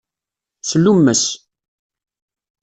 [0.69, 1.21] Slummes.